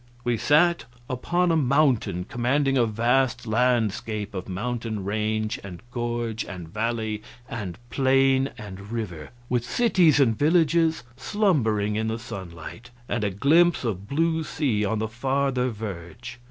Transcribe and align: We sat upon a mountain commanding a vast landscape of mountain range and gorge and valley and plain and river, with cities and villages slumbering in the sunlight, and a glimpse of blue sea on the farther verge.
We 0.23 0.35
sat 0.35 0.85
upon 1.07 1.51
a 1.51 1.55
mountain 1.55 2.23
commanding 2.23 2.75
a 2.75 2.87
vast 2.87 3.45
landscape 3.45 4.33
of 4.33 4.49
mountain 4.49 5.03
range 5.03 5.59
and 5.63 5.79
gorge 5.91 6.43
and 6.43 6.67
valley 6.67 7.21
and 7.47 7.77
plain 7.91 8.49
and 8.57 8.91
river, 8.91 9.29
with 9.47 9.63
cities 9.63 10.19
and 10.19 10.35
villages 10.35 11.03
slumbering 11.17 11.97
in 11.97 12.07
the 12.07 12.17
sunlight, 12.17 12.89
and 13.07 13.23
a 13.23 13.29
glimpse 13.29 13.83
of 13.83 14.07
blue 14.09 14.43
sea 14.43 14.83
on 14.83 14.97
the 14.97 15.07
farther 15.07 15.69
verge. 15.69 16.39